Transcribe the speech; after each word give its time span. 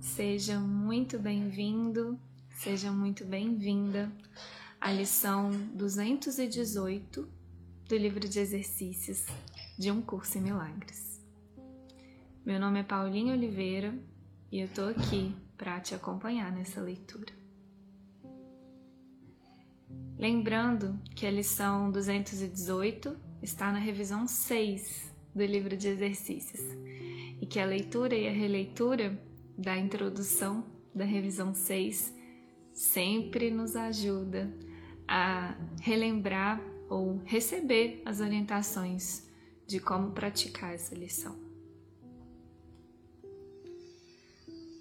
Seja 0.00 0.58
muito 0.58 1.18
bem-vindo, 1.18 2.18
seja 2.48 2.90
muito 2.90 3.22
bem-vinda 3.22 4.10
à 4.80 4.90
lição 4.90 5.50
218 5.74 7.28
do 7.86 7.96
livro 7.98 8.26
de 8.26 8.40
exercícios 8.40 9.26
de 9.78 9.90
Um 9.90 10.00
Curso 10.00 10.38
em 10.38 10.40
Milagres. 10.40 11.20
Meu 12.46 12.58
nome 12.58 12.80
é 12.80 12.82
Paulinha 12.82 13.34
Oliveira 13.34 13.94
e 14.50 14.60
eu 14.60 14.68
tô 14.68 14.84
aqui 14.84 15.36
para 15.58 15.78
te 15.80 15.94
acompanhar 15.94 16.50
nessa 16.50 16.80
leitura. 16.80 17.34
Lembrando 20.18 20.98
que 21.14 21.26
a 21.26 21.30
lição 21.30 21.90
218 21.90 23.14
está 23.42 23.70
na 23.70 23.78
revisão 23.78 24.26
6 24.26 25.12
do 25.34 25.44
livro 25.44 25.76
de 25.76 25.88
exercícios 25.88 26.62
e 27.38 27.44
que 27.44 27.60
a 27.60 27.66
leitura 27.66 28.14
e 28.14 28.26
a 28.26 28.32
releitura 28.32 29.28
da 29.60 29.76
introdução 29.76 30.64
da 30.94 31.04
revisão 31.04 31.54
6 31.54 32.14
sempre 32.72 33.50
nos 33.50 33.76
ajuda 33.76 34.50
a 35.06 35.54
relembrar 35.82 36.60
ou 36.88 37.18
receber 37.24 38.00
as 38.06 38.20
orientações 38.20 39.28
de 39.66 39.78
como 39.78 40.12
praticar 40.12 40.74
essa 40.74 40.94
lição. 40.94 41.38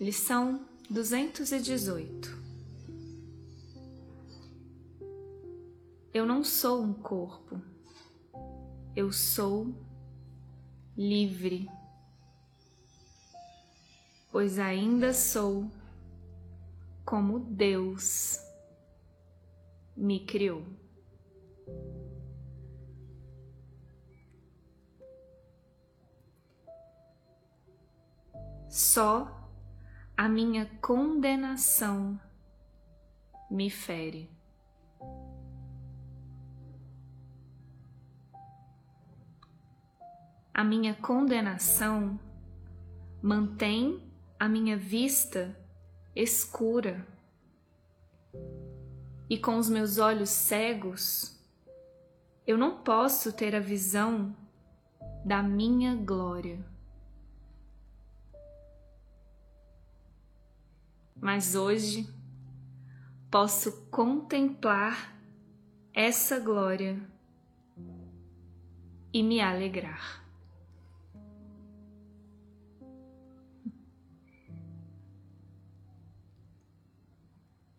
Lição 0.00 0.64
218 0.88 2.38
Eu 6.14 6.24
não 6.24 6.42
sou 6.42 6.82
um 6.82 6.92
corpo, 6.92 7.60
eu 8.96 9.12
sou 9.12 9.74
livre 10.96 11.68
pois 14.30 14.58
ainda 14.58 15.12
sou 15.12 15.68
como 17.04 17.40
Deus 17.40 18.38
me 19.96 20.20
criou. 20.20 20.64
Só 28.68 29.50
a 30.16 30.28
minha 30.28 30.66
condenação 30.80 32.20
me 33.50 33.68
fere. 33.68 34.30
A 40.54 40.62
minha 40.62 40.94
condenação 40.94 42.20
mantém 43.20 44.09
a 44.40 44.48
minha 44.48 44.74
vista 44.74 45.54
escura 46.16 47.06
e 49.28 49.36
com 49.36 49.58
os 49.58 49.68
meus 49.68 49.98
olhos 49.98 50.30
cegos, 50.30 51.38
eu 52.46 52.56
não 52.56 52.78
posso 52.78 53.34
ter 53.34 53.54
a 53.54 53.60
visão 53.60 54.34
da 55.26 55.42
minha 55.42 55.94
glória. 55.94 56.64
Mas 61.20 61.54
hoje 61.54 62.08
posso 63.30 63.88
contemplar 63.88 65.14
essa 65.92 66.40
glória 66.40 66.98
e 69.12 69.22
me 69.22 69.38
alegrar. 69.38 70.29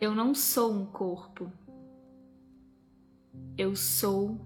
Eu 0.00 0.14
não 0.14 0.34
sou 0.34 0.72
um 0.72 0.86
corpo. 0.86 1.52
Eu 3.58 3.76
sou 3.76 4.40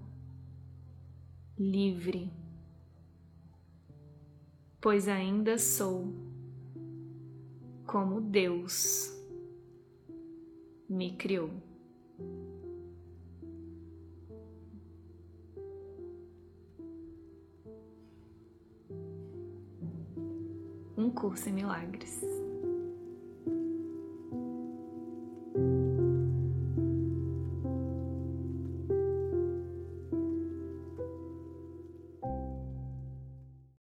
livre, 1.57 2.29
pois 4.81 5.07
ainda 5.07 5.57
sou 5.57 6.13
como 7.87 8.19
Deus 8.19 9.09
me 10.89 11.15
criou. 11.15 11.49
Um 20.97 21.09
curso 21.11 21.47
em 21.47 21.53
milagres. 21.53 22.44